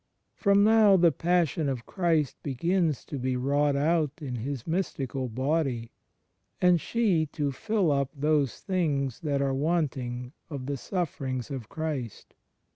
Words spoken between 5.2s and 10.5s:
Body, and she to "fill up those things that are wanting